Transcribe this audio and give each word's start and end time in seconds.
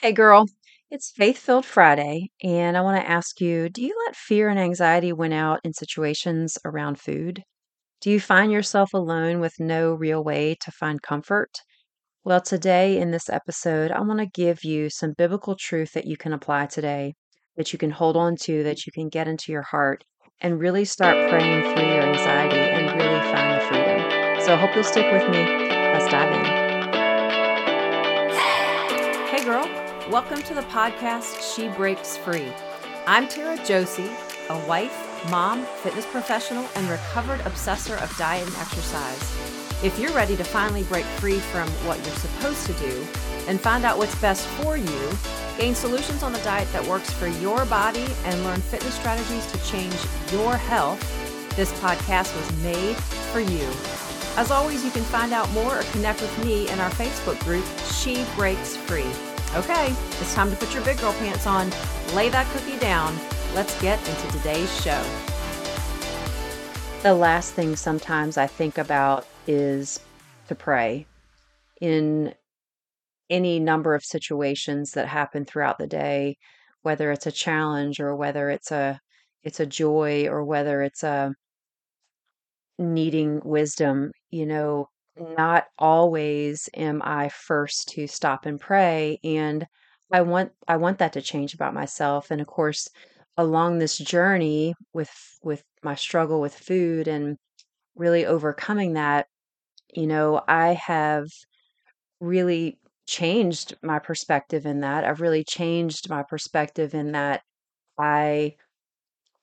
Hey 0.00 0.12
girl, 0.12 0.46
it's 0.92 1.10
Faith 1.10 1.38
Filled 1.38 1.66
Friday, 1.66 2.30
and 2.44 2.76
I 2.76 2.82
want 2.82 3.02
to 3.02 3.10
ask 3.10 3.40
you 3.40 3.68
do 3.68 3.82
you 3.82 3.96
let 4.06 4.14
fear 4.14 4.48
and 4.48 4.56
anxiety 4.56 5.12
win 5.12 5.32
out 5.32 5.58
in 5.64 5.72
situations 5.72 6.56
around 6.64 7.00
food? 7.00 7.42
Do 8.00 8.10
you 8.10 8.20
find 8.20 8.52
yourself 8.52 8.94
alone 8.94 9.40
with 9.40 9.54
no 9.58 9.94
real 9.94 10.22
way 10.22 10.56
to 10.60 10.70
find 10.70 11.02
comfort? 11.02 11.50
Well, 12.22 12.40
today 12.40 13.00
in 13.00 13.10
this 13.10 13.28
episode, 13.28 13.90
I 13.90 14.00
want 14.02 14.20
to 14.20 14.26
give 14.26 14.62
you 14.62 14.88
some 14.88 15.14
biblical 15.18 15.56
truth 15.58 15.94
that 15.94 16.06
you 16.06 16.16
can 16.16 16.32
apply 16.32 16.66
today, 16.66 17.14
that 17.56 17.72
you 17.72 17.78
can 17.80 17.90
hold 17.90 18.16
on 18.16 18.36
to, 18.42 18.62
that 18.62 18.86
you 18.86 18.92
can 18.92 19.08
get 19.08 19.26
into 19.26 19.50
your 19.50 19.62
heart, 19.62 20.04
and 20.40 20.60
really 20.60 20.84
start 20.84 21.28
praying 21.28 21.62
through 21.74 21.88
your 21.88 22.02
anxiety 22.02 22.56
and 22.56 22.86
really 22.96 23.32
find 23.32 23.60
the 23.60 23.66
freedom. 23.66 24.40
So 24.42 24.54
I 24.54 24.58
hope 24.58 24.76
you'll 24.76 24.84
stick 24.84 25.10
with 25.10 25.28
me. 25.28 25.44
Let's 25.92 26.08
dive 26.08 26.32
in. 26.32 26.67
Welcome 30.10 30.40
to 30.40 30.54
the 30.54 30.62
podcast 30.62 31.54
She 31.54 31.68
Breaks 31.68 32.16
Free. 32.16 32.50
I'm 33.06 33.28
Tara 33.28 33.62
Josie, 33.62 34.10
a 34.48 34.58
wife, 34.66 35.28
mom, 35.30 35.66
fitness 35.82 36.06
professional, 36.06 36.66
and 36.76 36.88
recovered 36.88 37.42
obsessor 37.42 37.94
of 37.96 38.16
diet 38.16 38.46
and 38.46 38.56
exercise. 38.56 39.84
If 39.84 39.98
you're 39.98 40.14
ready 40.14 40.34
to 40.36 40.44
finally 40.44 40.84
break 40.84 41.04
free 41.04 41.38
from 41.38 41.68
what 41.86 41.98
you're 41.98 42.16
supposed 42.16 42.64
to 42.68 42.72
do 42.74 43.06
and 43.48 43.60
find 43.60 43.84
out 43.84 43.98
what's 43.98 44.14
best 44.14 44.46
for 44.46 44.78
you, 44.78 45.10
gain 45.58 45.74
solutions 45.74 46.22
on 46.22 46.32
the 46.32 46.38
diet 46.38 46.72
that 46.72 46.86
works 46.86 47.12
for 47.12 47.26
your 47.26 47.66
body, 47.66 48.06
and 48.24 48.44
learn 48.44 48.62
fitness 48.62 48.94
strategies 48.94 49.44
to 49.52 49.62
change 49.70 49.94
your 50.32 50.56
health, 50.56 51.04
this 51.54 51.70
podcast 51.80 52.34
was 52.34 52.62
made 52.62 52.96
for 52.96 53.40
you. 53.40 53.68
As 54.38 54.50
always, 54.50 54.82
you 54.82 54.90
can 54.90 55.02
find 55.02 55.34
out 55.34 55.50
more 55.50 55.78
or 55.78 55.82
connect 55.92 56.22
with 56.22 56.46
me 56.46 56.66
in 56.70 56.80
our 56.80 56.90
Facebook 56.92 57.38
group, 57.40 57.66
She 57.92 58.24
Breaks 58.36 58.74
Free. 58.74 59.04
Okay, 59.54 59.94
it's 60.20 60.34
time 60.34 60.50
to 60.50 60.56
put 60.56 60.74
your 60.74 60.84
big 60.84 60.98
girl 60.98 61.14
pants 61.14 61.46
on, 61.46 61.70
lay 62.14 62.28
that 62.28 62.46
cookie 62.52 62.78
down. 62.78 63.16
Let's 63.54 63.80
get 63.80 63.98
into 64.06 64.38
today's 64.38 64.82
show. 64.82 65.02
The 67.02 67.14
last 67.14 67.54
thing 67.54 67.74
sometimes 67.74 68.36
I 68.36 68.46
think 68.46 68.76
about 68.76 69.26
is 69.46 70.00
to 70.48 70.54
pray 70.54 71.06
in 71.80 72.34
any 73.30 73.58
number 73.58 73.94
of 73.94 74.04
situations 74.04 74.92
that 74.92 75.08
happen 75.08 75.46
throughout 75.46 75.78
the 75.78 75.86
day, 75.86 76.36
whether 76.82 77.10
it's 77.10 77.26
a 77.26 77.32
challenge 77.32 78.00
or 78.00 78.14
whether 78.14 78.50
it's 78.50 78.70
a 78.70 79.00
it's 79.42 79.60
a 79.60 79.66
joy 79.66 80.26
or 80.28 80.44
whether 80.44 80.82
it's 80.82 81.02
a 81.02 81.32
needing 82.78 83.40
wisdom, 83.44 84.12
you 84.30 84.44
know, 84.44 84.88
not 85.20 85.66
always 85.78 86.68
am 86.74 87.02
I 87.04 87.28
first 87.30 87.88
to 87.90 88.06
stop 88.06 88.46
and 88.46 88.60
pray 88.60 89.18
and 89.24 89.66
I 90.12 90.22
want 90.22 90.52
I 90.68 90.76
want 90.76 90.98
that 90.98 91.12
to 91.14 91.22
change 91.22 91.54
about 91.54 91.74
myself 91.74 92.30
and 92.30 92.40
of 92.40 92.46
course 92.46 92.88
along 93.36 93.78
this 93.78 93.98
journey 93.98 94.74
with 94.92 95.10
with 95.42 95.62
my 95.82 95.94
struggle 95.94 96.40
with 96.40 96.54
food 96.56 97.08
and 97.08 97.36
really 97.96 98.26
overcoming 98.26 98.94
that, 98.94 99.28
you 99.94 100.06
know, 100.06 100.42
I 100.48 100.74
have 100.74 101.26
really 102.20 102.78
changed 103.06 103.74
my 103.82 103.98
perspective 103.98 104.66
in 104.66 104.80
that. 104.80 105.04
I've 105.04 105.20
really 105.20 105.44
changed 105.44 106.08
my 106.10 106.22
perspective 106.22 106.94
in 106.94 107.12
that 107.12 107.42
I 107.98 108.56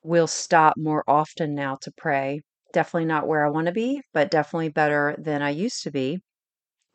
will 0.04 0.28
stop 0.28 0.76
more 0.78 1.04
often 1.08 1.56
now 1.56 1.76
to 1.82 1.92
pray. 1.98 2.42
Definitely 2.76 3.06
not 3.06 3.28
where 3.28 3.44
I 3.44 3.50
want 3.50 3.68
to 3.68 3.73
be, 3.73 4.02
but 4.14 4.30
definitely 4.30 4.70
better 4.70 5.16
than 5.18 5.42
I 5.42 5.50
used 5.50 5.81
to 5.84 5.92
be. 5.92 6.22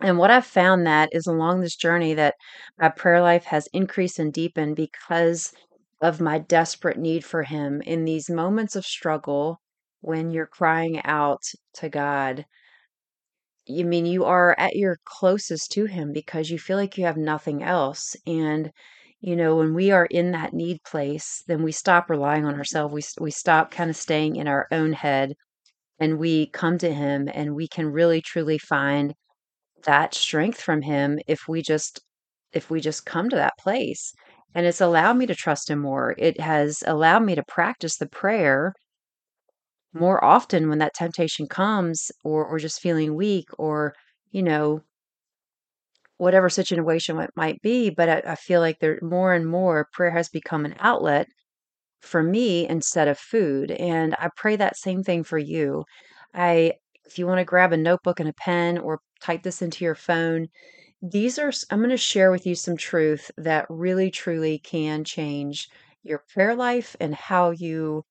And 0.00 0.18
what 0.18 0.30
I've 0.30 0.46
found 0.46 0.86
that 0.86 1.10
is 1.12 1.26
along 1.26 1.60
this 1.60 1.76
journey 1.76 2.14
that 2.14 2.36
my 2.78 2.90
prayer 2.90 3.22
life 3.22 3.44
has 3.46 3.68
increased 3.72 4.18
and 4.18 4.32
deepened 4.32 4.76
because 4.76 5.52
of 6.02 6.20
my 6.20 6.38
desperate 6.38 6.98
need 6.98 7.24
for 7.24 7.44
him 7.44 7.82
in 7.82 8.04
these 8.04 8.30
moments 8.30 8.76
of 8.76 8.86
struggle 8.86 9.60
when 10.02 10.30
you're 10.30 10.46
crying 10.46 11.02
out 11.04 11.42
to 11.74 11.88
God. 11.88 12.46
You 13.66 13.86
mean 13.86 14.04
you 14.04 14.24
are 14.26 14.54
at 14.58 14.76
your 14.76 14.98
closest 15.04 15.72
to 15.72 15.86
him 15.86 16.12
because 16.12 16.50
you 16.50 16.58
feel 16.58 16.76
like 16.76 16.98
you 16.98 17.04
have 17.06 17.16
nothing 17.16 17.62
else. 17.62 18.14
And 18.26 18.70
you 19.20 19.34
know, 19.36 19.56
when 19.56 19.72
we 19.74 19.90
are 19.90 20.04
in 20.06 20.32
that 20.32 20.52
need 20.52 20.82
place, 20.84 21.42
then 21.46 21.62
we 21.62 21.72
stop 21.72 22.10
relying 22.10 22.44
on 22.44 22.54
ourselves. 22.56 22.92
We 23.18 23.24
we 23.24 23.30
stop 23.30 23.70
kind 23.70 23.88
of 23.88 23.96
staying 23.96 24.36
in 24.36 24.46
our 24.48 24.66
own 24.70 24.92
head 24.92 25.34
and 26.00 26.18
we 26.18 26.48
come 26.50 26.78
to 26.78 26.92
him 26.92 27.28
and 27.32 27.54
we 27.54 27.68
can 27.68 27.86
really 27.88 28.20
truly 28.22 28.58
find 28.58 29.14
that 29.84 30.14
strength 30.14 30.60
from 30.60 30.82
him 30.82 31.18
if 31.28 31.48
we 31.48 31.62
just 31.62 32.00
if 32.52 32.70
we 32.70 32.80
just 32.80 33.06
come 33.06 33.30
to 33.30 33.36
that 33.36 33.58
place. 33.58 34.14
And 34.54 34.66
it's 34.66 34.80
allowed 34.80 35.14
me 35.18 35.26
to 35.26 35.34
trust 35.36 35.70
him 35.70 35.80
more. 35.80 36.14
It 36.18 36.40
has 36.40 36.82
allowed 36.86 37.24
me 37.24 37.34
to 37.36 37.44
practice 37.48 37.96
the 37.98 38.08
prayer 38.08 38.74
more 39.92 40.22
often 40.24 40.68
when 40.68 40.78
that 40.78 40.94
temptation 40.94 41.46
comes 41.46 42.10
or 42.24 42.44
or 42.44 42.58
just 42.58 42.80
feeling 42.80 43.14
weak 43.14 43.46
or 43.58 43.94
you 44.32 44.42
know 44.42 44.82
whatever 46.18 46.48
situation 46.50 47.18
it 47.18 47.30
might 47.34 47.60
be 47.62 47.90
but 47.90 48.08
I, 48.08 48.32
I 48.32 48.34
feel 48.36 48.60
like 48.60 48.78
there 48.80 48.98
more 49.02 49.32
and 49.34 49.46
more 49.46 49.88
prayer 49.92 50.10
has 50.10 50.28
become 50.28 50.64
an 50.64 50.74
outlet 50.78 51.26
for 52.00 52.22
me 52.22 52.66
instead 52.68 53.08
of 53.08 53.18
food 53.18 53.70
and 53.72 54.14
i 54.18 54.28
pray 54.36 54.56
that 54.56 54.76
same 54.76 55.02
thing 55.02 55.22
for 55.24 55.38
you. 55.38 55.84
I 56.34 56.74
if 57.04 57.18
you 57.18 57.26
want 57.26 57.38
to 57.40 57.44
grab 57.44 57.72
a 57.72 57.76
notebook 57.76 58.20
and 58.20 58.28
a 58.28 58.32
pen 58.34 58.78
or 58.78 59.00
type 59.20 59.42
this 59.42 59.62
into 59.62 59.84
your 59.84 59.94
phone 59.96 60.48
these 61.02 61.38
are 61.38 61.52
I'm 61.70 61.78
going 61.80 61.90
to 61.90 61.96
share 61.96 62.30
with 62.30 62.46
you 62.46 62.54
some 62.54 62.76
truth 62.76 63.30
that 63.38 63.66
really 63.70 64.10
truly 64.10 64.58
can 64.60 65.04
change 65.04 65.68
your 66.02 66.24
prayer 66.32 66.54
life 66.54 66.96
and 67.00 67.14
how 67.14 67.50
you 67.50 68.04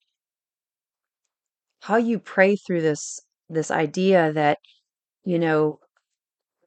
how 1.81 1.97
you 1.97 2.19
pray 2.19 2.55
through 2.55 2.81
this 2.81 3.19
this 3.49 3.71
idea 3.71 4.31
that 4.33 4.59
you 5.25 5.39
know 5.39 5.79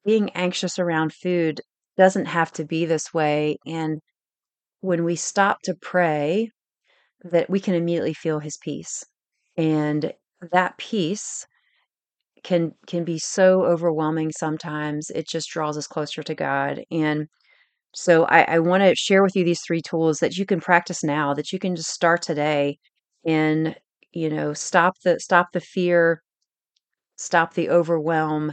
being 0.04 0.30
anxious 0.30 0.78
around 0.78 1.12
food 1.14 1.60
doesn't 1.96 2.26
have 2.26 2.52
to 2.52 2.64
be 2.64 2.86
this 2.86 3.14
way 3.14 3.56
and 3.66 4.00
when 4.80 5.04
we 5.04 5.16
stop 5.16 5.60
to 5.62 5.74
pray 5.74 6.50
that 7.24 7.48
we 7.50 7.60
can 7.60 7.74
immediately 7.74 8.14
feel 8.14 8.38
his 8.40 8.56
peace 8.58 9.04
and 9.56 10.12
that 10.52 10.76
peace 10.78 11.46
can 12.44 12.72
can 12.86 13.04
be 13.04 13.18
so 13.18 13.64
overwhelming 13.64 14.32
sometimes 14.32 15.10
it 15.10 15.28
just 15.28 15.50
draws 15.50 15.78
us 15.78 15.86
closer 15.86 16.22
to 16.22 16.34
god 16.34 16.82
and 16.90 17.28
so 17.94 18.24
i, 18.26 18.42
I 18.42 18.58
want 18.60 18.82
to 18.84 18.94
share 18.96 19.22
with 19.22 19.36
you 19.36 19.44
these 19.44 19.62
three 19.66 19.82
tools 19.82 20.18
that 20.20 20.36
you 20.36 20.46
can 20.46 20.60
practice 20.60 21.04
now 21.04 21.34
that 21.34 21.52
you 21.52 21.58
can 21.58 21.76
just 21.76 21.90
start 21.90 22.22
today 22.22 22.78
and 23.26 23.76
you 24.12 24.30
know 24.30 24.54
stop 24.54 24.94
the 25.04 25.20
stop 25.20 25.52
the 25.52 25.60
fear 25.60 26.22
stop 27.16 27.54
the 27.54 27.70
overwhelm 27.70 28.52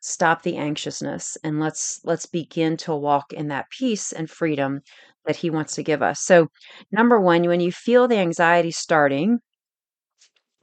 stop 0.00 0.42
the 0.42 0.56
anxiousness 0.56 1.36
and 1.44 1.60
let's 1.60 2.00
let's 2.04 2.26
begin 2.26 2.76
to 2.78 2.94
walk 2.94 3.32
in 3.32 3.48
that 3.48 3.70
peace 3.70 4.12
and 4.12 4.30
freedom 4.30 4.80
that 5.26 5.36
he 5.36 5.50
wants 5.50 5.74
to 5.74 5.82
give 5.82 6.02
us. 6.02 6.20
So 6.22 6.48
number 6.92 7.20
one 7.20 7.44
when 7.48 7.60
you 7.60 7.72
feel 7.72 8.08
the 8.08 8.18
anxiety 8.18 8.70
starting 8.70 9.40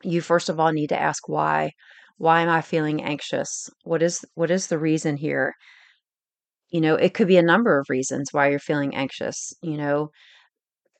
you 0.04 0.22
first 0.22 0.50
of 0.50 0.60
all 0.60 0.72
need 0.72 0.88
to 0.88 1.00
ask 1.00 1.28
why 1.30 1.72
why 2.18 2.42
am 2.42 2.50
i 2.50 2.62
feeling 2.62 3.02
anxious? 3.04 3.70
What 3.84 4.04
is 4.04 4.24
what 4.36 4.52
is 4.52 4.68
the 4.68 4.78
reason 4.80 5.18
here? 5.18 5.56
You 6.70 6.82
know 6.82 6.96
it 6.96 7.14
could 7.14 7.28
be 7.28 7.38
a 7.38 7.42
number 7.44 7.80
of 7.80 7.86
reasons 7.90 8.30
why 8.34 8.50
you're 8.50 8.60
feeling 8.60 8.96
anxious 8.96 9.54
you 9.62 9.78
know 9.78 10.10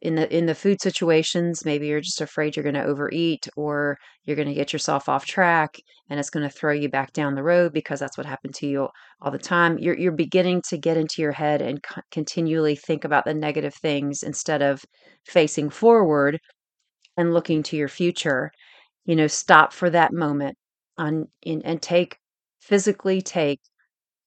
in 0.04 0.16
the 0.16 0.38
in 0.38 0.46
the 0.46 0.54
food 0.54 0.82
situations 0.82 1.64
maybe 1.64 1.88
you're 1.88 2.02
just 2.02 2.20
afraid 2.20 2.56
you're 2.56 2.64
going 2.64 2.76
to 2.76 2.84
overeat 2.84 3.48
or 3.56 3.98
you're 4.26 4.36
going 4.36 4.50
to 4.50 4.54
get 4.54 4.74
yourself 4.74 5.08
off 5.08 5.26
track 5.26 5.78
and 6.10 6.20
it's 6.20 6.30
going 6.30 6.48
to 6.48 6.54
throw 6.54 6.74
you 6.74 6.90
back 6.90 7.14
down 7.14 7.36
the 7.36 7.42
road 7.44 7.72
because 7.72 8.02
that's 8.02 8.18
what 8.18 8.28
happened 8.28 8.54
to 8.54 8.68
you 8.68 8.90
all 9.22 9.32
the 9.32 9.38
time. 9.38 9.80
You're 9.80 9.98
you're 9.98 10.12
beginning 10.12 10.62
to 10.70 10.78
get 10.78 10.98
into 10.98 11.22
your 11.22 11.32
head 11.32 11.62
and 11.62 11.82
co- 11.82 12.02
continually 12.12 12.76
think 12.76 13.06
about 13.06 13.24
the 13.24 13.34
negative 13.34 13.74
things 13.76 14.24
instead 14.24 14.62
of 14.62 14.84
facing 15.26 15.70
forward 15.70 16.38
and 17.18 17.34
looking 17.34 17.64
to 17.64 17.78
your 17.78 17.88
future. 17.90 18.52
You 19.06 19.16
know 19.16 19.28
stop 19.28 19.74
for 19.74 19.90
that 19.90 20.14
moment 20.14 20.58
on 20.98 21.28
in, 21.44 21.62
and 21.64 21.82
take 21.82 22.18
physically 22.62 23.22
take 23.22 23.62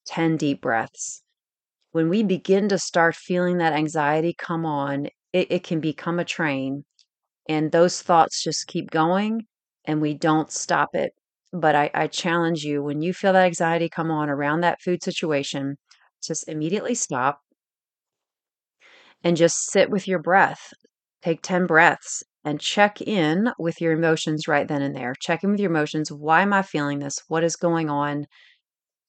10 0.06 0.36
deep 0.38 0.62
breaths. 0.62 1.22
When 1.92 2.08
we 2.08 2.22
begin 2.22 2.68
to 2.70 2.78
start 2.78 3.16
feeling 3.16 3.58
that 3.58 3.72
anxiety 3.74 4.34
come 4.38 4.66
on 4.66 5.08
it, 5.32 5.48
it 5.50 5.64
can 5.64 5.80
become 5.80 6.18
a 6.18 6.24
train 6.24 6.84
and 7.48 7.70
those 7.72 8.02
thoughts 8.02 8.42
just 8.42 8.66
keep 8.66 8.90
going 8.90 9.46
and 9.84 10.00
we 10.00 10.14
don't 10.14 10.50
stop 10.50 10.90
it. 10.94 11.12
But 11.52 11.74
I, 11.74 11.90
I 11.94 12.06
challenge 12.08 12.64
you 12.64 12.82
when 12.82 13.02
you 13.02 13.14
feel 13.14 13.32
that 13.32 13.46
anxiety 13.46 13.88
come 13.88 14.10
on 14.10 14.28
around 14.28 14.60
that 14.60 14.82
food 14.82 15.02
situation 15.02 15.76
just 16.22 16.48
immediately 16.48 16.94
stop 16.94 17.40
and 19.22 19.36
just 19.36 19.70
sit 19.70 19.90
with 19.90 20.08
your 20.08 20.18
breath. 20.18 20.72
Take 21.22 21.42
10 21.42 21.66
breaths 21.66 22.22
and 22.44 22.60
check 22.60 23.00
in 23.00 23.50
with 23.58 23.80
your 23.80 23.92
emotions 23.92 24.48
right 24.48 24.66
then 24.66 24.82
and 24.82 24.94
there. 24.94 25.14
Check 25.20 25.44
in 25.44 25.50
with 25.52 25.60
your 25.60 25.70
emotions. 25.70 26.10
Why 26.12 26.42
am 26.42 26.52
i 26.52 26.62
feeling 26.62 26.98
this? 26.98 27.20
What 27.28 27.44
is 27.44 27.56
going 27.56 27.88
on? 27.90 28.26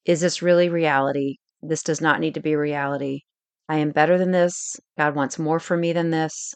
Is 0.06 0.22
this 0.22 0.42
really 0.42 0.70
reality? 0.70 1.38
This 1.62 1.84
does 1.84 2.02
not 2.02 2.20
need 2.20 2.36
to 2.36 2.40
be 2.40 2.56
reality 2.56 3.22
I 3.70 3.78
am 3.78 3.92
better 3.92 4.18
than 4.18 4.32
this. 4.32 4.80
God 4.98 5.16
wants 5.16 5.38
more 5.38 5.60
for 5.60 5.76
me 5.76 5.94
than 5.94 6.10
this. 6.10 6.56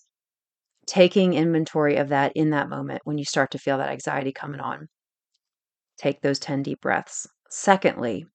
Taking 0.87 1.33
inventory 1.33 1.97
of 1.97 2.09
that 2.09 2.31
in 2.35 2.51
that 2.51 2.69
moment 2.69 3.01
when 3.03 3.17
you 3.17 3.25
start 3.25 3.51
to 3.51 3.59
feel 3.59 3.77
that 3.77 3.89
anxiety 3.89 4.31
coming 4.31 4.59
on. 4.59 4.87
Take 5.97 6.21
those 6.21 6.39
10 6.39 6.63
deep 6.63 6.81
breaths. 6.81 7.27
Secondly, 7.49 8.25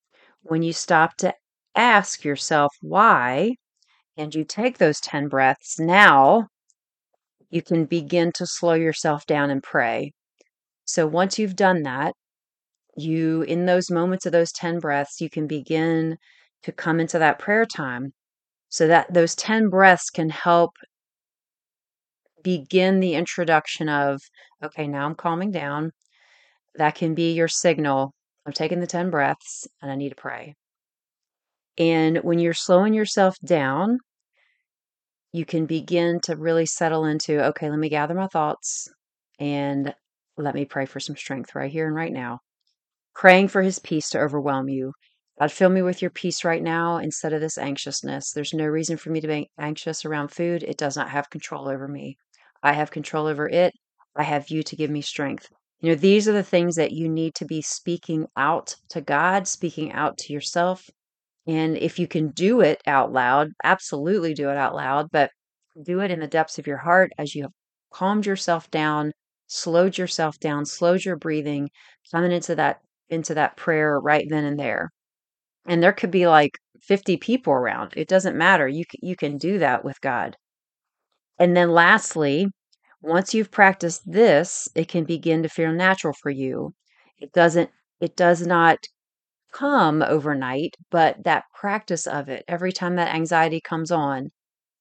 when 0.42 0.62
you 0.62 0.72
stop 0.72 1.16
to 1.18 1.34
ask 1.74 2.24
yourself 2.24 2.72
why 2.80 3.56
and 4.16 4.34
you 4.34 4.44
take 4.44 4.78
those 4.78 5.00
10 5.00 5.28
breaths, 5.28 5.78
now 5.80 6.46
you 7.50 7.62
can 7.62 7.86
begin 7.86 8.30
to 8.32 8.46
slow 8.46 8.74
yourself 8.74 9.26
down 9.26 9.50
and 9.50 9.62
pray. 9.62 10.12
So 10.84 11.06
once 11.06 11.38
you've 11.38 11.56
done 11.56 11.82
that, 11.82 12.14
you, 12.96 13.42
in 13.42 13.66
those 13.66 13.90
moments 13.90 14.26
of 14.26 14.32
those 14.32 14.52
10 14.52 14.78
breaths, 14.78 15.20
you 15.20 15.28
can 15.30 15.46
begin 15.46 16.16
to 16.62 16.72
come 16.72 17.00
into 17.00 17.18
that 17.18 17.38
prayer 17.38 17.66
time 17.66 18.12
so 18.76 18.86
that 18.88 19.10
those 19.10 19.34
10 19.34 19.70
breaths 19.70 20.10
can 20.10 20.28
help 20.28 20.72
begin 22.44 23.00
the 23.00 23.14
introduction 23.14 23.88
of, 23.88 24.20
okay, 24.62 24.86
now 24.86 25.06
I'm 25.06 25.14
calming 25.14 25.50
down. 25.50 25.92
That 26.74 26.94
can 26.94 27.14
be 27.14 27.32
your 27.32 27.48
signal. 27.48 28.12
I'm 28.44 28.52
taking 28.52 28.80
the 28.80 28.86
10 28.86 29.08
breaths 29.08 29.66
and 29.80 29.90
I 29.90 29.94
need 29.94 30.10
to 30.10 30.14
pray. 30.14 30.56
And 31.78 32.18
when 32.18 32.38
you're 32.38 32.52
slowing 32.52 32.92
yourself 32.92 33.36
down, 33.42 33.96
you 35.32 35.46
can 35.46 35.64
begin 35.64 36.20
to 36.24 36.36
really 36.36 36.66
settle 36.66 37.06
into, 37.06 37.42
okay, 37.46 37.70
let 37.70 37.78
me 37.78 37.88
gather 37.88 38.14
my 38.14 38.26
thoughts 38.26 38.88
and 39.38 39.94
let 40.36 40.54
me 40.54 40.66
pray 40.66 40.84
for 40.84 41.00
some 41.00 41.16
strength 41.16 41.54
right 41.54 41.72
here 41.72 41.86
and 41.86 41.96
right 41.96 42.12
now. 42.12 42.40
Praying 43.14 43.48
for 43.48 43.62
his 43.62 43.78
peace 43.78 44.10
to 44.10 44.20
overwhelm 44.20 44.68
you. 44.68 44.92
God, 45.38 45.52
fill 45.52 45.68
me 45.70 45.82
with 45.82 46.02
your 46.02 46.10
peace 46.10 46.44
right 46.44 46.62
now 46.62 46.98
instead 46.98 47.32
of 47.32 47.40
this 47.40 47.58
anxiousness. 47.58 48.32
There's 48.32 48.54
no 48.54 48.66
reason 48.66 48.96
for 48.96 49.10
me 49.10 49.20
to 49.20 49.28
be 49.28 49.50
anxious 49.58 50.04
around 50.04 50.28
food. 50.28 50.62
It 50.62 50.78
does 50.78 50.96
not 50.96 51.10
have 51.10 51.30
control 51.30 51.68
over 51.68 51.88
me. 51.88 52.16
I 52.62 52.72
have 52.72 52.90
control 52.90 53.26
over 53.26 53.48
it. 53.48 53.74
I 54.16 54.22
have 54.22 54.48
you 54.48 54.62
to 54.62 54.76
give 54.76 54.90
me 54.90 55.02
strength. 55.02 55.48
You 55.80 55.90
know, 55.90 55.94
these 55.94 56.26
are 56.28 56.32
the 56.32 56.42
things 56.42 56.74
that 56.76 56.92
you 56.92 57.08
need 57.08 57.34
to 57.36 57.44
be 57.44 57.60
speaking 57.62 58.26
out 58.36 58.76
to 58.90 59.00
God, 59.02 59.46
speaking 59.46 59.92
out 59.92 60.16
to 60.18 60.32
yourself. 60.32 60.88
And 61.46 61.76
if 61.76 61.98
you 61.98 62.08
can 62.08 62.30
do 62.30 62.60
it 62.60 62.82
out 62.86 63.12
loud, 63.12 63.52
absolutely 63.64 64.34
do 64.34 64.50
it 64.50 64.56
out 64.56 64.74
loud, 64.74 65.08
but 65.12 65.30
do 65.82 66.00
it 66.00 66.10
in 66.10 66.20
the 66.20 66.26
depths 66.28 66.58
of 66.58 66.66
your 66.66 66.78
heart 66.78 67.12
as 67.18 67.34
you 67.34 67.42
have 67.42 67.52
calmed 67.92 68.26
yourself 68.26 68.70
down, 68.70 69.12
slowed 69.48 69.98
yourself 69.98 70.38
down, 70.40 70.64
slowed 70.66 71.04
your 71.04 71.16
breathing, 71.16 71.70
coming 72.12 72.32
into 72.32 72.54
that 72.56 72.80
into 73.08 73.34
that 73.34 73.56
prayer 73.56 74.00
right 74.00 74.26
then 74.30 74.44
and 74.44 74.58
there. 74.58 74.90
And 75.66 75.82
there 75.82 75.92
could 75.92 76.10
be 76.10 76.26
like 76.26 76.58
50 76.80 77.16
people 77.18 77.52
around. 77.52 77.92
It 77.94 78.08
doesn't 78.08 78.38
matter. 78.38 78.66
You 78.66 78.84
you 79.02 79.16
can 79.16 79.36
do 79.36 79.58
that 79.58 79.84
with 79.84 80.00
God. 80.00 80.38
And 81.38 81.56
then 81.56 81.70
lastly, 81.70 82.48
once 83.00 83.32
you've 83.32 83.50
practiced 83.50 84.02
this, 84.04 84.68
it 84.74 84.86
can 84.88 85.04
begin 85.04 85.42
to 85.42 85.48
feel 85.48 85.72
natural 85.72 86.12
for 86.12 86.28
you. 86.30 86.74
It 87.18 87.32
doesn't 87.32 87.70
it 88.00 88.16
does 88.16 88.46
not 88.46 88.86
come 89.52 90.02
overnight, 90.02 90.76
but 90.90 91.24
that 91.24 91.44
practice 91.54 92.06
of 92.06 92.28
it, 92.28 92.44
every 92.48 92.72
time 92.72 92.96
that 92.96 93.14
anxiety 93.14 93.60
comes 93.60 93.90
on, 93.90 94.32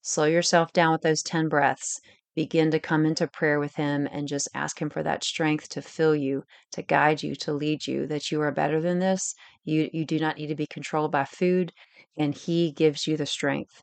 slow 0.02 0.26
yourself 0.26 0.74
down 0.74 0.94
with 0.94 1.02
those 1.04 1.24
10 1.24 1.50
breaths. 1.50 2.02
Begin 2.36 2.70
to 2.72 2.80
come 2.80 3.06
into 3.06 3.28
prayer 3.28 3.60
with 3.60 3.76
Him 3.76 4.08
and 4.12 4.28
just 4.28 4.50
ask 4.54 4.82
Him 4.82 4.90
for 4.90 5.02
that 5.04 5.24
strength 5.24 5.70
to 5.70 5.82
fill 5.82 6.16
you, 6.16 6.44
to 6.74 6.82
guide 6.82 7.24
you, 7.24 7.36
to 7.38 7.54
lead 7.54 7.88
you, 7.88 8.06
that 8.08 8.32
you 8.32 8.42
are 8.42 8.52
better 8.52 8.82
than 8.82 9.00
this. 9.00 9.34
You, 9.64 9.90
you 9.94 10.06
do 10.06 10.20
not 10.20 10.38
need 10.38 10.48
to 10.48 10.56
be 10.56 10.68
controlled 10.68 11.12
by 11.12 11.26
food, 11.26 11.72
and 12.18 12.36
He 12.36 12.72
gives 12.72 13.08
you 13.08 13.18
the 13.18 13.26
strength. 13.26 13.82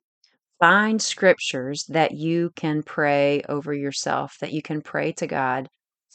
Find 0.60 1.02
scriptures 1.02 1.84
that 1.90 2.12
you 2.12 2.50
can 2.56 2.82
pray 2.82 3.42
over 3.48 3.74
yourself, 3.74 4.36
that 4.40 4.52
you 4.52 4.62
can 4.62 4.80
pray 4.80 5.12
to 5.12 5.26
God. 5.26 5.68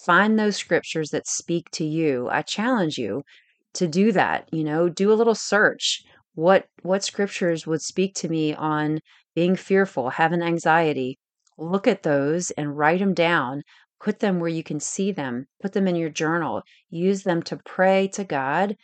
Find 0.06 0.40
those 0.40 0.56
scriptures 0.56 1.10
that 1.12 1.28
speak 1.28 1.70
to 1.72 1.86
you. 1.86 2.30
I 2.30 2.42
challenge 2.42 2.98
you 2.98 3.24
to 3.74 3.88
do 3.88 4.12
that, 4.14 4.48
you 4.52 4.64
know, 4.64 4.90
do 4.90 5.12
a 5.12 5.16
little 5.16 5.36
search. 5.36 6.04
What 6.34 6.68
what 6.82 7.04
scriptures 7.04 7.68
would 7.68 7.82
speak 7.82 8.16
to 8.16 8.30
me 8.30 8.54
on 8.56 9.02
being 9.36 9.56
fearful, 9.56 10.10
having 10.12 10.42
anxiety? 10.42 11.20
Look 11.58 11.88
at 11.88 12.04
those 12.04 12.52
and 12.52 12.78
write 12.78 13.00
them 13.00 13.14
down. 13.14 13.64
Put 14.00 14.20
them 14.20 14.40
where 14.40 14.50
you 14.50 14.64
can 14.64 14.80
see 14.80 15.12
them. 15.12 15.48
Put 15.62 15.74
them 15.74 15.88
in 15.88 15.96
your 15.96 16.10
journal. 16.10 16.62
Use 16.90 17.24
them 17.24 17.42
to 17.44 17.58
pray 17.58 18.08
to 18.14 18.24
God 18.24 18.76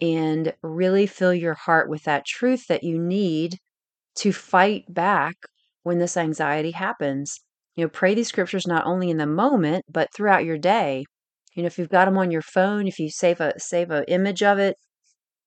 and 0.00 0.54
really 0.62 1.06
fill 1.06 1.34
your 1.34 1.54
heart 1.54 1.88
with 1.88 2.04
that 2.04 2.24
truth 2.26 2.66
that 2.68 2.84
you 2.84 2.98
need 2.98 3.58
to 4.16 4.32
fight 4.32 4.84
back 4.88 5.34
when 5.82 5.98
this 5.98 6.16
anxiety 6.16 6.72
happens. 6.72 7.40
You 7.76 7.84
know, 7.84 7.88
pray 7.88 8.14
these 8.14 8.28
scriptures 8.28 8.66
not 8.66 8.86
only 8.86 9.10
in 9.10 9.16
the 9.18 9.26
moment, 9.26 9.84
but 9.88 10.08
throughout 10.14 10.44
your 10.44 10.58
day. 10.58 11.04
You 11.54 11.62
know, 11.62 11.66
if 11.66 11.78
you've 11.78 11.88
got 11.88 12.04
them 12.06 12.18
on 12.18 12.30
your 12.30 12.42
phone, 12.42 12.86
if 12.86 12.98
you 12.98 13.10
save 13.10 13.40
a 13.40 13.58
save 13.58 13.90
an 13.90 14.04
image 14.08 14.42
of 14.42 14.58
it, 14.58 14.76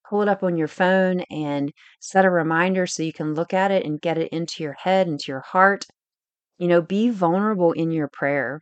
pull 0.08 0.22
it 0.22 0.28
up 0.28 0.42
on 0.42 0.56
your 0.56 0.68
phone 0.68 1.20
and 1.30 1.72
set 2.00 2.24
a 2.24 2.30
reminder 2.30 2.86
so 2.86 3.02
you 3.02 3.12
can 3.12 3.34
look 3.34 3.54
at 3.54 3.70
it 3.70 3.84
and 3.86 4.00
get 4.00 4.18
it 4.18 4.28
into 4.32 4.62
your 4.62 4.74
head, 4.82 5.08
into 5.08 5.26
your 5.28 5.42
heart. 5.42 5.86
You 6.58 6.68
know, 6.68 6.82
be 6.82 7.10
vulnerable 7.10 7.72
in 7.72 7.90
your 7.92 8.08
prayer. 8.08 8.60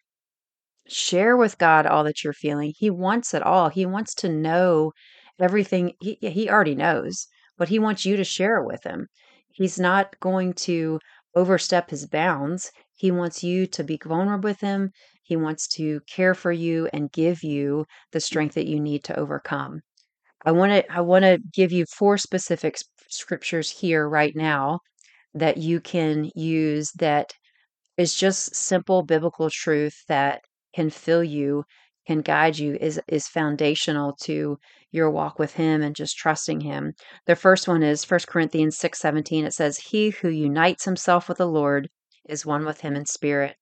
Share 0.86 1.36
with 1.36 1.58
God 1.58 1.86
all 1.86 2.04
that 2.04 2.22
you're 2.22 2.32
feeling. 2.32 2.72
He 2.76 2.90
wants 2.90 3.34
it 3.34 3.42
all. 3.42 3.68
He 3.68 3.84
wants 3.84 4.14
to 4.16 4.28
know 4.28 4.92
everything. 5.40 5.94
He, 6.00 6.18
he 6.22 6.48
already 6.48 6.74
knows, 6.76 7.26
but 7.58 7.68
He 7.68 7.78
wants 7.80 8.06
you 8.06 8.16
to 8.16 8.24
share 8.24 8.58
it 8.58 8.66
with 8.66 8.84
Him. 8.84 9.08
He's 9.50 9.78
not 9.78 10.18
going 10.20 10.54
to 10.68 11.00
overstep 11.34 11.90
His 11.90 12.06
bounds. 12.06 12.70
He 12.94 13.10
wants 13.10 13.42
you 13.42 13.66
to 13.68 13.82
be 13.84 13.98
vulnerable 14.04 14.48
with 14.50 14.60
Him. 14.60 14.92
He 15.22 15.36
wants 15.36 15.66
to 15.76 16.00
care 16.08 16.34
for 16.34 16.52
you 16.52 16.88
and 16.92 17.10
give 17.12 17.42
you 17.42 17.86
the 18.12 18.20
strength 18.20 18.54
that 18.54 18.66
you 18.68 18.78
need 18.80 19.04
to 19.04 19.18
overcome. 19.18 19.80
I 20.44 20.52
want 20.52 20.72
to 20.72 20.92
I 20.92 21.00
want 21.00 21.24
to 21.24 21.38
give 21.52 21.72
you 21.72 21.84
four 21.86 22.16
specific 22.18 22.78
scriptures 23.08 23.70
here 23.70 24.08
right 24.08 24.34
now 24.36 24.80
that 25.34 25.58
you 25.58 25.80
can 25.80 26.30
use 26.34 26.92
that 26.98 27.32
is 27.96 28.14
just 28.14 28.54
simple 28.54 29.02
biblical 29.02 29.50
truth 29.50 30.04
that 30.08 30.42
can 30.74 30.90
fill 30.90 31.22
you, 31.24 31.64
can 32.06 32.20
guide 32.20 32.58
you, 32.58 32.76
is 32.80 33.00
is 33.08 33.28
foundational 33.28 34.14
to 34.22 34.58
your 34.90 35.10
walk 35.10 35.38
with 35.38 35.54
him 35.54 35.82
and 35.82 35.94
just 35.96 36.16
trusting 36.16 36.60
him. 36.60 36.94
The 37.26 37.36
first 37.36 37.68
one 37.68 37.82
is 37.82 38.04
1 38.04 38.20
Corinthians 38.28 38.78
6:17. 38.78 39.44
It 39.44 39.54
says, 39.54 39.78
"He 39.78 40.10
who 40.10 40.28
unites 40.28 40.84
himself 40.84 41.28
with 41.28 41.38
the 41.38 41.46
Lord 41.46 41.88
is 42.28 42.46
one 42.46 42.64
with 42.64 42.80
him 42.80 42.96
in 42.96 43.06
spirit." 43.06 43.56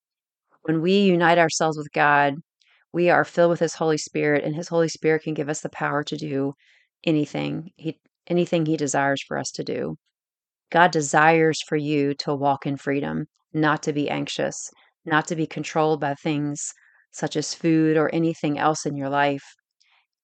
When 0.62 0.81
we 0.83 0.99
unite 1.00 1.38
ourselves 1.38 1.76
with 1.76 1.93
God, 1.93 2.37
we 2.93 3.11
are 3.11 3.25
filled 3.25 3.50
with 3.50 3.61
his 3.61 3.75
Holy 3.75 3.99
Spirit 3.99 4.45
and 4.45 4.55
his 4.57 4.69
Holy 4.69 4.88
Spirit 4.88 5.23
can 5.25 5.35
give 5.35 5.49
us 5.49 5.61
the 5.61 5.69
power 5.71 6.02
to 6.05 6.16
do 6.16 6.55
anything 7.05 7.71
he 7.76 7.99
anything 8.26 8.66
he 8.66 8.76
desires 8.76 9.23
for 9.26 9.38
us 9.38 9.50
to 9.52 9.64
do. 9.64 9.97
God 10.71 10.91
desires 10.93 11.61
for 11.67 11.77
you 11.77 12.15
to 12.15 12.35
walk 12.35 12.67
in 12.67 12.77
freedom, 12.77 13.27
not 13.53 13.83
to 13.85 13.93
be 13.93 14.09
anxious, 14.09 14.71
not 15.05 15.27
to 15.29 15.37
be 15.37 15.47
controlled 15.47 16.00
by 16.00 16.15
things 16.15 16.73
such 17.12 17.37
as 17.37 17.55
food 17.55 17.97
or 17.97 18.15
anything 18.15 18.59
else 18.59 18.87
in 18.87 18.97
your 18.97 19.09
life, 19.09 19.43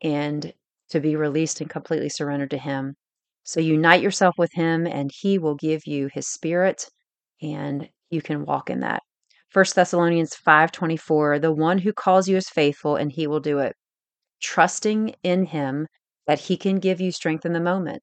and 0.02 0.52
to 0.90 1.00
be 1.00 1.16
released 1.16 1.60
and 1.60 1.68
completely 1.70 2.08
surrendered 2.08 2.50
to 2.50 2.58
Him. 2.58 2.94
So 3.42 3.60
unite 3.60 4.02
yourself 4.02 4.34
with 4.38 4.52
Him, 4.54 4.86
and 4.86 5.10
He 5.12 5.38
will 5.38 5.56
give 5.56 5.86
you 5.86 6.08
His 6.12 6.28
Spirit, 6.28 6.84
and 7.42 7.88
you 8.10 8.22
can 8.22 8.44
walk 8.44 8.70
in 8.70 8.80
that. 8.80 9.02
1 9.52 9.64
Thessalonians 9.74 10.34
5:24 10.34 11.40
The 11.40 11.52
one 11.52 11.78
who 11.78 11.92
calls 11.92 12.28
you 12.28 12.36
is 12.36 12.48
faithful 12.48 12.96
and 12.96 13.10
he 13.10 13.26
will 13.26 13.40
do 13.40 13.58
it. 13.58 13.74
Trusting 14.42 15.14
in 15.22 15.46
him 15.46 15.86
that 16.26 16.40
he 16.40 16.56
can 16.56 16.78
give 16.78 17.00
you 17.00 17.12
strength 17.12 17.46
in 17.46 17.52
the 17.52 17.60
moment. 17.60 18.02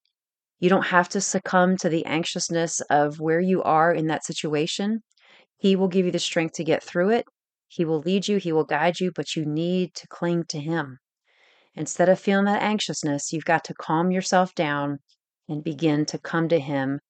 You 0.63 0.69
don't 0.69 0.85
have 0.85 1.09
to 1.09 1.19
succumb 1.19 1.75
to 1.79 1.89
the 1.89 2.05
anxiousness 2.05 2.79
of 2.89 3.19
where 3.19 3.41
you 3.41 3.61
are 3.63 3.91
in 3.91 4.07
that 4.07 4.23
situation. 4.23 5.03
He 5.57 5.75
will 5.75 5.89
give 5.89 6.05
you 6.05 6.11
the 6.13 6.19
strength 6.19 6.53
to 6.53 6.63
get 6.63 6.81
through 6.81 7.09
it. 7.09 7.25
He 7.67 7.83
will 7.83 7.99
lead 7.99 8.29
you, 8.29 8.37
he 8.37 8.53
will 8.53 8.63
guide 8.63 9.01
you, 9.01 9.11
but 9.13 9.35
you 9.35 9.45
need 9.45 9.93
to 9.95 10.07
cling 10.07 10.45
to 10.45 10.61
him. 10.61 10.99
Instead 11.75 12.07
of 12.07 12.17
feeling 12.17 12.45
that 12.45 12.61
anxiousness, 12.61 13.33
you've 13.33 13.43
got 13.43 13.65
to 13.65 13.73
calm 13.73 14.09
yourself 14.09 14.55
down 14.55 14.99
and 15.49 15.65
begin 15.65 16.05
to 16.05 16.17
come 16.17 16.47
to 16.47 16.61
him, 16.61 17.01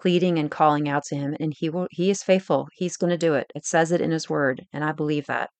pleading 0.00 0.38
and 0.38 0.48
calling 0.48 0.88
out 0.88 1.02
to 1.06 1.16
him 1.16 1.34
and 1.40 1.52
he 1.58 1.68
will 1.68 1.88
he 1.90 2.10
is 2.10 2.22
faithful. 2.22 2.68
He's 2.74 2.96
going 2.96 3.10
to 3.10 3.18
do 3.18 3.34
it. 3.34 3.50
It 3.56 3.66
says 3.66 3.90
it 3.90 4.00
in 4.00 4.12
his 4.12 4.30
word, 4.30 4.66
and 4.72 4.84
I 4.84 4.92
believe 4.92 5.26
that. 5.26 5.50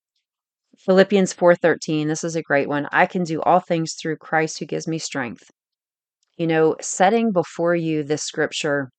Philippians 0.77 1.33
4:13, 1.33 2.07
this 2.07 2.23
is 2.23 2.37
a 2.37 2.41
great 2.41 2.69
one. 2.69 2.87
I 2.93 3.05
can 3.07 3.25
do 3.25 3.41
all 3.41 3.59
things 3.59 3.95
through 4.01 4.19
Christ 4.19 4.59
who 4.59 4.65
gives 4.65 4.87
me 4.87 4.99
strength. 4.99 5.51
You 6.37 6.47
know, 6.47 6.75
setting 6.81 7.31
before 7.31 7.75
you 7.75 8.03
this 8.03 8.23
scripture 8.23 8.91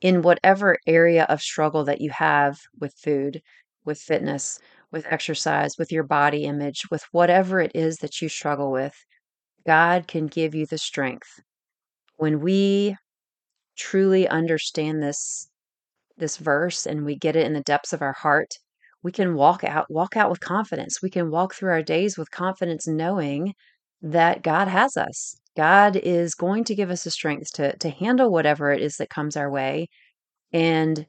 in 0.00 0.22
whatever 0.22 0.76
area 0.86 1.24
of 1.24 1.40
struggle 1.42 1.84
that 1.84 2.00
you 2.00 2.10
have 2.10 2.58
with 2.78 2.94
food, 2.94 3.42
with 3.84 3.98
fitness, 3.98 4.58
with 4.90 5.06
exercise, 5.06 5.76
with 5.78 5.92
your 5.92 6.04
body 6.04 6.44
image, 6.44 6.84
with 6.90 7.04
whatever 7.12 7.60
it 7.60 7.72
is 7.74 7.98
that 7.98 8.20
you 8.20 8.28
struggle 8.28 8.70
with, 8.70 8.94
God 9.66 10.08
can 10.08 10.26
give 10.26 10.54
you 10.54 10.66
the 10.66 10.78
strength. 10.78 11.28
When 12.16 12.40
we 12.40 12.96
truly 13.76 14.28
understand 14.28 15.02
this 15.02 15.48
this 16.18 16.38
verse 16.38 16.86
and 16.86 17.04
we 17.04 17.16
get 17.16 17.36
it 17.36 17.46
in 17.46 17.52
the 17.54 17.62
depths 17.62 17.92
of 17.92 18.02
our 18.02 18.14
heart, 18.14 18.54
we 19.02 19.12
can 19.12 19.34
walk 19.34 19.64
out 19.64 19.86
walk 19.90 20.16
out 20.16 20.30
with 20.30 20.40
confidence. 20.40 21.02
We 21.02 21.10
can 21.10 21.30
walk 21.30 21.54
through 21.54 21.72
our 21.72 21.82
days 21.82 22.18
with 22.18 22.30
confidence 22.30 22.86
knowing 22.88 23.54
that 24.02 24.42
God 24.42 24.68
has 24.68 24.96
us. 24.96 25.36
God 25.56 25.96
is 25.96 26.34
going 26.34 26.64
to 26.64 26.74
give 26.74 26.90
us 26.90 27.04
the 27.04 27.10
strength 27.10 27.52
to 27.54 27.76
to 27.78 27.90
handle 27.90 28.30
whatever 28.30 28.70
it 28.72 28.82
is 28.82 28.96
that 28.96 29.10
comes 29.10 29.36
our 29.36 29.50
way 29.50 29.88
and 30.52 31.06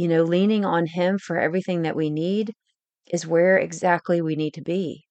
you 0.00 0.08
know, 0.08 0.22
leaning 0.22 0.64
on 0.64 0.86
him 0.86 1.18
for 1.18 1.38
everything 1.38 1.82
that 1.82 1.94
we 1.94 2.08
need 2.08 2.54
is 3.12 3.26
where 3.26 3.58
exactly 3.58 4.22
we 4.22 4.34
need 4.34 4.54
to 4.54 4.62
be. 4.62 5.04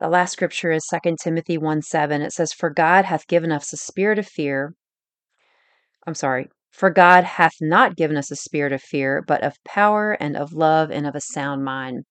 The 0.00 0.08
last 0.08 0.32
scripture 0.32 0.72
is 0.72 0.82
2 0.90 1.16
Timothy 1.22 1.56
1 1.56 1.82
7. 1.82 2.22
It 2.22 2.32
says, 2.32 2.52
For 2.52 2.68
God 2.70 3.04
hath 3.04 3.28
given 3.28 3.52
us 3.52 3.72
a 3.72 3.76
spirit 3.76 4.18
of 4.18 4.26
fear. 4.26 4.74
I'm 6.06 6.16
sorry. 6.16 6.48
For 6.72 6.90
God 6.90 7.24
hath 7.24 7.52
not 7.60 7.96
given 7.96 8.16
us 8.16 8.30
a 8.30 8.36
spirit 8.36 8.72
of 8.72 8.82
fear, 8.82 9.22
but 9.26 9.42
of 9.44 9.54
power 9.64 10.12
and 10.12 10.36
of 10.36 10.52
love 10.52 10.90
and 10.90 11.06
of 11.06 11.14
a 11.14 11.20
sound 11.20 11.64
mind. 11.64 12.04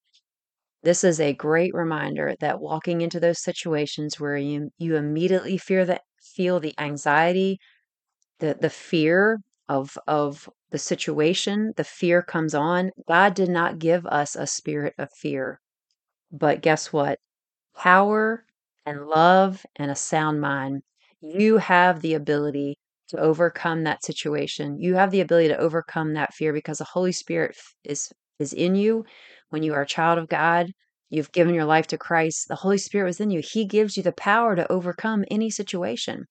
This 0.83 1.03
is 1.03 1.19
a 1.19 1.33
great 1.33 1.73
reminder 1.75 2.35
that 2.39 2.59
walking 2.59 3.01
into 3.01 3.19
those 3.19 3.41
situations 3.43 4.19
where 4.19 4.37
you, 4.37 4.71
you 4.79 4.95
immediately 4.95 5.57
fear 5.57 5.85
that 5.85 6.01
feel 6.19 6.59
the 6.59 6.73
anxiety, 6.79 7.59
the 8.39 8.57
the 8.59 8.69
fear 8.69 9.39
of 9.69 9.97
of 10.07 10.49
the 10.71 10.77
situation, 10.79 11.73
the 11.77 11.83
fear 11.83 12.21
comes 12.21 12.55
on. 12.55 12.91
God 13.07 13.33
did 13.35 13.49
not 13.49 13.79
give 13.79 14.05
us 14.07 14.35
a 14.35 14.47
spirit 14.47 14.93
of 14.97 15.09
fear. 15.13 15.59
But 16.31 16.61
guess 16.61 16.93
what? 16.93 17.19
Power 17.75 18.45
and 18.85 19.07
love 19.07 19.65
and 19.77 19.91
a 19.91 19.95
sound 19.95 20.41
mind. 20.41 20.83
You 21.21 21.57
have 21.57 22.01
the 22.01 22.13
ability 22.15 22.77
to 23.09 23.19
overcome 23.19 23.83
that 23.83 24.03
situation. 24.03 24.79
You 24.79 24.95
have 24.95 25.11
the 25.11 25.21
ability 25.21 25.49
to 25.49 25.57
overcome 25.57 26.13
that 26.15 26.33
fear 26.33 26.53
because 26.53 26.79
the 26.79 26.85
Holy 26.85 27.11
Spirit 27.13 27.57
is 27.83 28.11
is 28.39 28.53
in 28.53 28.75
you 28.75 29.05
when 29.49 29.63
you 29.63 29.73
are 29.73 29.81
a 29.81 29.87
child 29.87 30.17
of 30.17 30.27
God. 30.27 30.67
You've 31.09 31.31
given 31.31 31.53
your 31.53 31.65
life 31.65 31.87
to 31.87 31.97
Christ. 31.97 32.47
The 32.47 32.55
Holy 32.55 32.77
Spirit 32.77 33.05
was 33.05 33.19
in 33.19 33.29
you. 33.29 33.41
He 33.43 33.65
gives 33.65 33.95
you 33.95 34.03
the 34.03 34.11
power 34.11 34.55
to 34.55 34.71
overcome 34.71 35.23
any 35.31 35.49
situation. 35.49 36.25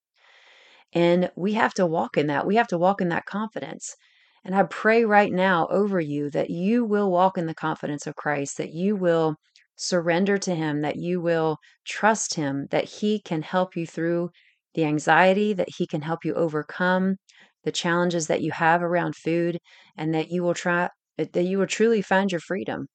And 0.93 1.31
we 1.37 1.55
have 1.55 1.75
to 1.75 1.87
walk 1.87 2.17
in 2.17 2.27
that. 2.29 2.47
We 2.47 2.57
have 2.57 2.69
to 2.69 2.79
walk 2.79 3.01
in 3.01 3.09
that 3.09 3.25
confidence. 3.25 3.95
And 4.45 4.55
I 4.55 4.63
pray 4.65 5.05
right 5.05 5.33
now 5.33 5.67
over 5.71 5.99
you 5.99 6.31
that 6.31 6.51
you 6.51 6.85
will 6.85 7.11
walk 7.11 7.37
in 7.37 7.47
the 7.47 7.55
confidence 7.55 8.07
of 8.07 8.15
Christ, 8.15 8.59
that 8.59 8.73
you 8.73 8.95
will 8.95 9.37
surrender 9.77 10.39
to 10.39 10.55
Him, 10.55 10.83
that 10.83 10.97
you 10.97 11.21
will 11.21 11.57
trust 11.85 12.35
Him, 12.35 12.67
that 12.71 12.85
He 12.85 13.21
can 13.21 13.43
help 13.43 13.77
you 13.77 13.87
through 13.87 14.31
the 14.75 14.85
anxiety, 14.85 15.53
that 15.55 15.69
He 15.77 15.87
can 15.87 16.03
help 16.03 16.25
you 16.25 16.35
overcome 16.35 17.17
the 17.65 17.73
challenges 17.73 18.29
that 18.29 18.43
you 18.43 18.53
have 18.53 18.83
around 18.83 19.17
food, 19.17 19.59
and 19.97 20.15
that 20.15 20.31
you 20.31 20.43
will 20.43 20.55
try, 20.55 20.89
that 21.19 21.35
you 21.35 21.59
will 21.59 21.67
truly 21.67 22.01
find 22.01 22.31
your 22.31 22.41
freedom. 22.41 22.87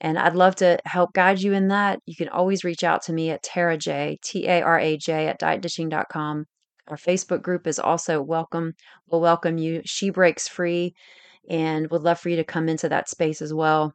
And 0.00 0.18
I'd 0.18 0.34
love 0.34 0.56
to 0.56 0.78
help 0.84 1.12
guide 1.12 1.40
you 1.40 1.52
in 1.52 1.68
that. 1.68 2.00
You 2.06 2.16
can 2.16 2.28
always 2.28 2.64
reach 2.64 2.84
out 2.84 3.02
to 3.04 3.12
me 3.12 3.30
at 3.30 3.42
Tara 3.42 3.78
J, 3.78 4.18
T 4.22 4.46
A 4.46 4.60
R 4.62 4.78
A 4.78 4.96
J, 4.96 5.28
at 5.28 5.40
dietdishing.com. 5.40 6.44
Our 6.88 6.96
Facebook 6.96 7.42
group 7.42 7.66
is 7.66 7.78
also 7.78 8.20
welcome. 8.20 8.74
We'll 9.08 9.20
welcome 9.20 9.56
you. 9.56 9.80
She 9.84 10.10
Breaks 10.10 10.48
Free 10.48 10.94
and 11.48 11.90
would 11.90 12.02
love 12.02 12.20
for 12.20 12.28
you 12.28 12.36
to 12.36 12.44
come 12.44 12.68
into 12.68 12.88
that 12.88 13.08
space 13.08 13.40
as 13.40 13.54
well. 13.54 13.94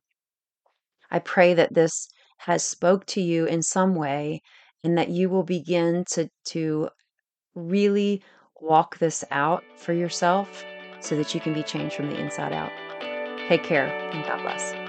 I 1.12 1.20
pray 1.20 1.54
that 1.54 1.74
this 1.74 2.08
has 2.38 2.64
spoke 2.64 3.06
to 3.08 3.22
you 3.22 3.46
in 3.46 3.62
some 3.62 3.96
way 3.96 4.42
and 4.84 4.98
that 4.98 5.10
you 5.10 5.30
will 5.30 5.44
begin 5.44 6.06
to 6.12 6.30
to 6.46 6.90
really 7.56 8.24
walk 8.62 8.98
this 9.00 9.24
out 9.32 9.64
for 9.76 9.94
yourself 9.94 10.64
so 11.00 11.16
that 11.16 11.34
you 11.34 11.42
can 11.42 11.54
be 11.54 11.64
changed 11.64 11.96
from 11.96 12.10
the 12.10 12.20
inside 12.20 12.54
out. 12.54 12.72
Take 13.48 13.64
care 13.64 13.88
and 13.88 14.26
God 14.26 14.42
bless. 14.42 14.89